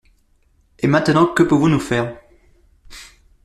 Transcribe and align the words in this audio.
Et 0.79 0.87
maintenant, 0.87 1.27
que 1.27 1.43
pouvons-nous 1.43 1.79
faire? 1.79 2.19